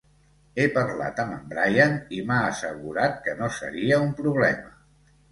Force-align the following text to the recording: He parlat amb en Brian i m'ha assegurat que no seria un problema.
He 0.61 0.63
parlat 0.75 1.19
amb 1.23 1.33
en 1.35 1.43
Brian 1.51 1.91
i 2.19 2.21
m'ha 2.29 2.37
assegurat 2.45 3.19
que 3.27 3.35
no 3.41 3.49
seria 3.59 3.99
un 4.07 4.09
problema. 4.23 4.73